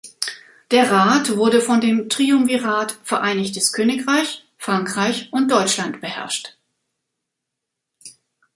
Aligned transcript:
Der 0.71 0.89
Rat 0.91 1.37
wurde 1.37 1.61
von 1.61 1.79
dem 1.79 2.09
Triumvirat 2.09 2.97
Vereinigtes 3.03 3.71
Königreich, 3.71 4.43
Frankreich 4.57 5.31
und 5.31 5.51
Deutschland 5.51 6.01
beherrscht. 6.01 6.57